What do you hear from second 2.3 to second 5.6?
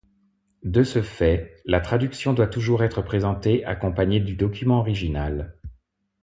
doit toujours être présentée accompagnée du document original.